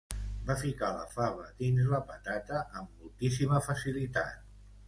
Va 0.45 0.53
ficar 0.61 0.89
la 0.95 1.03
fava 1.11 1.45
dins 1.59 1.91
la 1.91 2.01
patata 2.09 2.63
amb 2.81 2.97
moltíssima 3.05 3.63
facilitat. 3.71 4.53